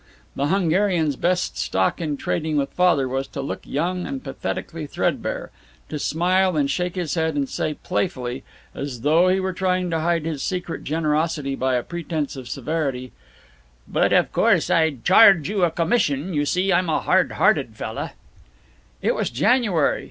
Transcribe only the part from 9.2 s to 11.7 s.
he were trying to hide his secret generosity